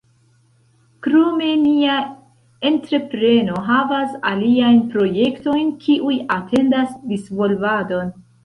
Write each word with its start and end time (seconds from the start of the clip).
Krome, 1.07 1.49
nia 1.65 1.97
entrepreno 2.71 3.61
havas 3.69 4.17
aliajn 4.33 4.83
projektojn 4.95 5.71
kiuj 5.85 6.19
atendas 6.41 7.01
disvolvadon. 7.13 8.15